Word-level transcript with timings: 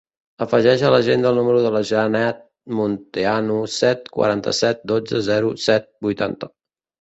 Afegeix 0.43 0.83
a 0.85 0.89
l'agenda 0.93 1.33
el 1.33 1.35
número 1.39 1.59
de 1.65 1.71
la 1.75 1.81
Janat 1.89 2.39
Munteanu: 2.79 3.59
set, 3.75 4.09
quaranta-set, 4.17 4.83
dotze, 4.93 5.21
zero, 5.29 5.53
set, 5.67 5.87
vuitanta. 6.09 6.53